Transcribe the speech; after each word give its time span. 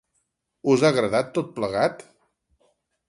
Us 0.75 0.85
ha 0.87 0.89
agradat 0.95 1.29
tot 1.35 1.53
plegat? 1.59 2.03